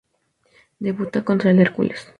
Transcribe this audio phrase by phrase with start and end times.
[0.79, 2.07] Debuta contra el Hercules.